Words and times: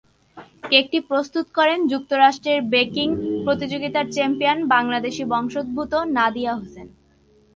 কেকটি 0.63 0.99
প্রস্তুত 1.09 1.45
করেন 1.57 1.79
যুক্তরাজ্যের 1.87 2.59
বেকিং 2.73 3.07
প্রতিযোগিতার 3.45 4.05
চ্যাম্পিয়ন 4.11 4.59
বাংলাদেশি 4.73 5.23
বংশোদ্ভূত 5.25 5.93
নাদিয়া 6.17 6.53
হোসেন। 6.55 6.87